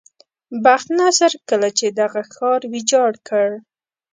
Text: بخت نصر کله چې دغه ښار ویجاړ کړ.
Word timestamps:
بخت 0.63 0.87
نصر 0.99 1.31
کله 1.49 1.69
چې 1.77 1.85
دغه 1.99 2.21
ښار 2.33 2.61
ویجاړ 2.71 3.11
کړ. 3.27 3.49